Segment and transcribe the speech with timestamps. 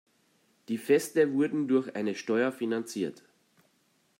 [0.67, 3.21] Die Feste wurden durch eine Steuer finanziert.